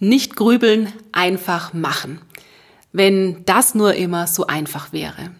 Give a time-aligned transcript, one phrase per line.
[0.00, 2.20] Nicht grübeln, einfach machen.
[2.92, 5.30] Wenn das nur immer so einfach wäre.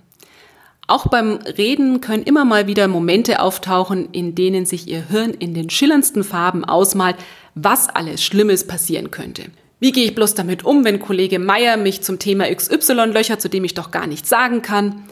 [0.88, 5.54] Auch beim Reden können immer mal wieder Momente auftauchen, in denen sich Ihr Hirn in
[5.54, 7.16] den schillerndsten Farben ausmalt,
[7.54, 9.44] was alles Schlimmes passieren könnte.
[9.80, 13.48] Wie gehe ich bloß damit um, wenn Kollege Meier mich zum Thema XY löchert, zu
[13.48, 15.04] dem ich doch gar nichts sagen kann?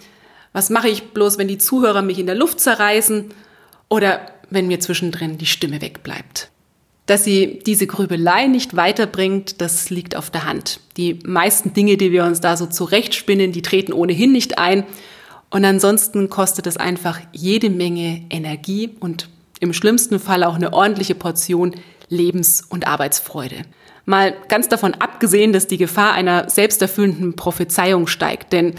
[0.53, 3.27] Was mache ich bloß, wenn die Zuhörer mich in der Luft zerreißen?
[3.89, 6.51] Oder wenn mir zwischendrin die Stimme wegbleibt?
[7.07, 10.81] Dass sie diese Grübelei nicht weiterbringt, das liegt auf der Hand.
[10.97, 14.85] Die meisten Dinge, die wir uns da so zurechtspinnen, die treten ohnehin nicht ein.
[15.51, 19.29] Und ansonsten kostet es einfach jede Menge Energie und
[19.61, 21.75] im schlimmsten Fall auch eine ordentliche Portion
[22.09, 23.63] Lebens- und Arbeitsfreude.
[24.05, 28.53] Mal ganz davon abgesehen, dass die Gefahr einer selbsterfüllenden Prophezeiung steigt.
[28.53, 28.75] Denn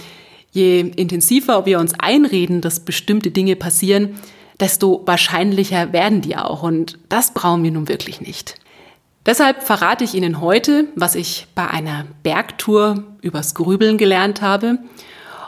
[0.51, 4.15] je intensiver wir uns einreden, dass bestimmte Dinge passieren,
[4.59, 6.63] desto wahrscheinlicher werden die auch.
[6.63, 8.55] Und das brauchen wir nun wirklich nicht.
[9.25, 14.79] Deshalb verrate ich Ihnen heute, was ich bei einer Bergtour übers Grübeln gelernt habe.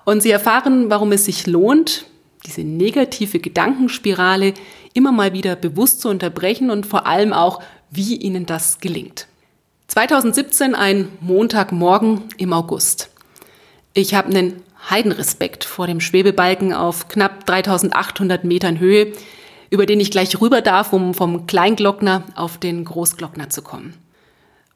[0.05, 2.05] Und Sie erfahren, warum es sich lohnt,
[2.45, 4.53] diese negative Gedankenspirale
[4.93, 9.27] immer mal wieder bewusst zu unterbrechen und vor allem auch, wie Ihnen das gelingt.
[9.87, 13.09] 2017 ein Montagmorgen im August.
[13.93, 19.13] Ich habe einen Heidenrespekt vor dem Schwebebalken auf knapp 3800 Metern Höhe,
[19.69, 23.93] über den ich gleich rüber darf, um vom Kleinglockner auf den Großglockner zu kommen.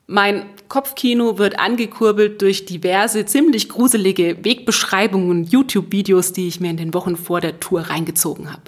[0.06, 6.78] Mein Kopfkino wird angekurbelt durch diverse ziemlich gruselige Wegbeschreibungen und YouTube-Videos, die ich mir in
[6.78, 8.63] den Wochen vor der Tour reingezogen habe.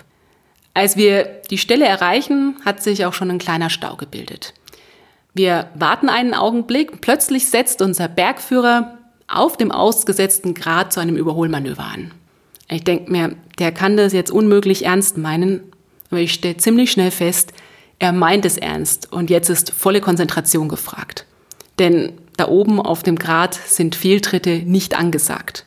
[0.73, 4.53] Als wir die Stelle erreichen, hat sich auch schon ein kleiner Stau gebildet.
[5.33, 8.97] Wir warten einen Augenblick, plötzlich setzt unser Bergführer
[9.27, 12.11] auf dem ausgesetzten Grad zu einem Überholmanöver an.
[12.69, 15.61] Ich denke mir, der kann das jetzt unmöglich ernst meinen,
[16.09, 17.53] aber ich stelle ziemlich schnell fest,
[17.99, 21.25] er meint es ernst und jetzt ist volle Konzentration gefragt.
[21.79, 25.65] Denn da oben auf dem Grat sind Fehltritte nicht angesagt.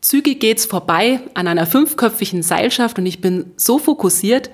[0.00, 4.50] Zügig geht's vorbei an einer fünfköpfigen Seilschaft und ich bin so fokussiert,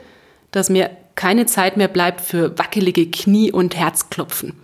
[0.50, 4.54] dass mir keine Zeit mehr bleibt für wackelige Knie und Herzklopfen.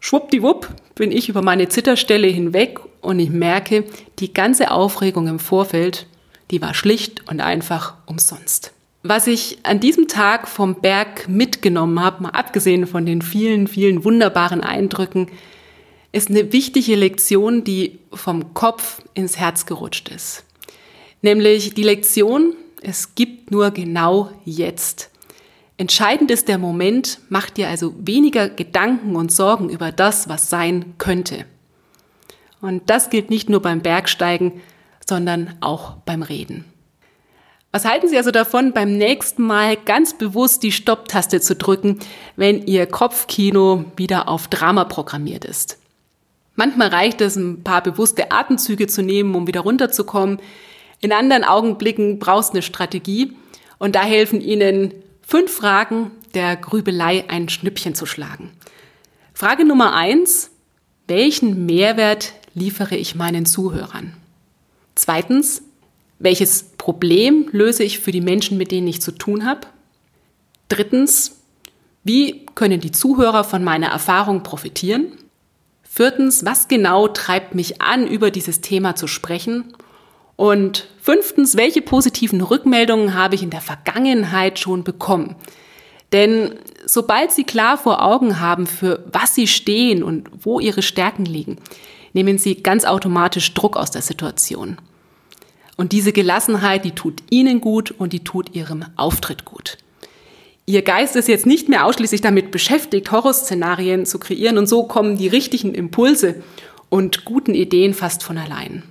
[0.00, 3.84] Schwuppdiwupp bin ich über meine Zitterstelle hinweg und ich merke,
[4.18, 6.06] die ganze Aufregung im Vorfeld,
[6.50, 8.72] die war schlicht und einfach umsonst.
[9.02, 14.04] Was ich an diesem Tag vom Berg mitgenommen habe, mal abgesehen von den vielen, vielen
[14.04, 15.28] wunderbaren Eindrücken,
[16.10, 20.44] ist eine wichtige Lektion, die vom Kopf ins Herz gerutscht ist.
[21.22, 25.10] Nämlich die Lektion, es gibt nur genau jetzt.
[25.78, 30.94] Entscheidend ist der Moment, mach dir also weniger Gedanken und Sorgen über das, was sein
[30.98, 31.44] könnte.
[32.60, 34.60] Und das gilt nicht nur beim Bergsteigen,
[35.06, 36.64] sondern auch beim Reden.
[37.70, 42.00] Was halten Sie also davon, beim nächsten Mal ganz bewusst die Stopptaste zu drücken,
[42.34, 45.78] wenn Ihr Kopfkino wieder auf Drama programmiert ist?
[46.56, 50.40] Manchmal reicht es, ein paar bewusste Atemzüge zu nehmen, um wieder runterzukommen.
[51.00, 53.36] In anderen Augenblicken brauchst du eine Strategie
[53.78, 54.92] und da helfen Ihnen
[55.28, 58.50] fünf Fragen der Grübelei ein Schnippchen zu schlagen.
[59.34, 60.50] Frage Nummer eins.
[61.06, 64.14] Welchen Mehrwert liefere ich meinen Zuhörern?
[64.94, 65.62] Zweitens,
[66.18, 69.66] welches Problem löse ich für die Menschen, mit denen ich zu tun habe?
[70.68, 71.36] Drittens,
[72.04, 75.12] wie können die Zuhörer von meiner Erfahrung profitieren?
[75.82, 79.74] Viertens, was genau treibt mich an, über dieses Thema zu sprechen?
[80.38, 85.34] Und fünftens, welche positiven Rückmeldungen habe ich in der Vergangenheit schon bekommen?
[86.12, 86.52] Denn
[86.86, 91.56] sobald Sie klar vor Augen haben, für was Sie stehen und wo Ihre Stärken liegen,
[92.12, 94.78] nehmen Sie ganz automatisch Druck aus der Situation.
[95.76, 99.76] Und diese Gelassenheit, die tut Ihnen gut und die tut Ihrem Auftritt gut.
[100.66, 105.18] Ihr Geist ist jetzt nicht mehr ausschließlich damit beschäftigt, Horrorszenarien zu kreieren und so kommen
[105.18, 106.44] die richtigen Impulse
[106.90, 108.84] und guten Ideen fast von allein.